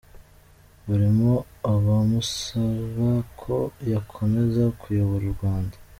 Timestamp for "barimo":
0.87-1.33